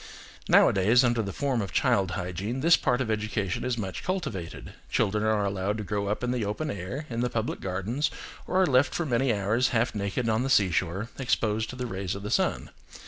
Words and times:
Nowadays, 0.49 1.03
under 1.03 1.21
the 1.21 1.31
form 1.31 1.61
of 1.61 1.71
child 1.71 2.09
hygiene, 2.17 2.61
this 2.61 2.75
part 2.75 3.01
of 3.01 3.11
education 3.11 3.63
is 3.63 3.77
much 3.77 4.01
cultivated: 4.03 4.73
children 4.89 5.23
are 5.23 5.45
allowed 5.45 5.77
to 5.77 5.83
grow 5.83 6.07
up 6.07 6.23
in 6.23 6.31
the 6.31 6.43
open 6.43 6.71
air, 6.71 7.05
in 7.07 7.19
the 7.21 7.29
public 7.29 7.59
gardens, 7.59 8.09
or 8.47 8.59
are 8.63 8.65
left 8.65 8.95
for 8.95 9.05
many 9.05 9.31
hours 9.31 9.67
half 9.67 9.93
naked 9.93 10.27
on 10.27 10.41
the 10.41 10.49
seashore, 10.49 11.09
exposed 11.19 11.69
to 11.69 11.75
the 11.75 11.85
rays 11.85 12.15
of 12.15 12.23
the 12.23 12.31
sun. 12.31 12.71